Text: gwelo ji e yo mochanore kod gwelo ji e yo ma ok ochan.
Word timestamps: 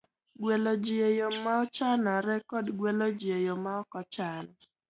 gwelo 0.41 0.73
ji 0.83 0.97
e 1.07 1.09
yo 1.19 1.29
mochanore 1.43 2.35
kod 2.49 2.65
gwelo 2.77 3.07
ji 3.19 3.29
e 3.37 3.39
yo 3.47 3.55
ma 3.63 3.71
ok 3.81 3.91
ochan. 4.01 4.45